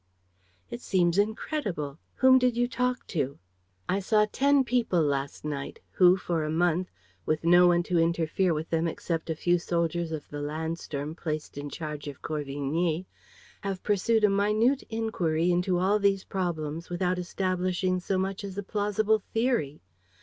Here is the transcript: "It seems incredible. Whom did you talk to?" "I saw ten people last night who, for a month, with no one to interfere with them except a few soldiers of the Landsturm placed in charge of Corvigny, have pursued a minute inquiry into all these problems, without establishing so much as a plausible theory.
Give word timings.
"It 0.71 0.81
seems 0.81 1.19
incredible. 1.19 1.99
Whom 2.15 2.39
did 2.39 2.57
you 2.57 2.67
talk 2.67 3.05
to?" 3.13 3.37
"I 3.87 3.99
saw 3.99 4.25
ten 4.31 4.63
people 4.63 5.03
last 5.03 5.45
night 5.45 5.79
who, 5.91 6.17
for 6.17 6.43
a 6.43 6.49
month, 6.49 6.89
with 7.23 7.43
no 7.43 7.67
one 7.67 7.83
to 7.83 7.99
interfere 7.99 8.51
with 8.51 8.71
them 8.71 8.87
except 8.87 9.29
a 9.29 9.35
few 9.35 9.59
soldiers 9.59 10.11
of 10.11 10.27
the 10.27 10.41
Landsturm 10.41 11.13
placed 11.13 11.55
in 11.55 11.69
charge 11.69 12.07
of 12.07 12.19
Corvigny, 12.23 13.05
have 13.61 13.83
pursued 13.83 14.23
a 14.23 14.29
minute 14.31 14.81
inquiry 14.89 15.51
into 15.51 15.77
all 15.77 15.99
these 15.99 16.23
problems, 16.23 16.89
without 16.89 17.19
establishing 17.19 17.99
so 17.99 18.17
much 18.17 18.43
as 18.43 18.57
a 18.57 18.63
plausible 18.63 19.19
theory. 19.19 19.81